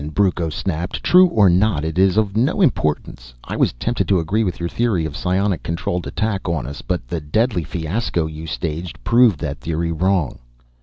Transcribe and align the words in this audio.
Brucco 0.15 0.49
snapped. 0.49 1.03
"True 1.03 1.27
or 1.27 1.47
not, 1.47 1.85
it 1.85 1.99
is 1.99 2.17
of 2.17 2.35
no 2.35 2.59
importance. 2.59 3.35
I 3.43 3.55
was 3.55 3.73
tempted 3.73 4.07
to 4.07 4.17
agree 4.17 4.43
with 4.43 4.59
your 4.59 4.67
theory 4.67 5.05
of 5.05 5.15
psionic 5.15 5.61
controlled 5.61 6.07
attack 6.07 6.49
on 6.49 6.65
us, 6.65 6.81
but 6.81 7.07
the 7.07 7.21
deadly 7.21 7.63
fiasco 7.63 8.25
you 8.25 8.47
staged 8.47 9.03
proved 9.03 9.39
that 9.41 9.59
theory 9.59 9.91
wrong." 9.91 10.39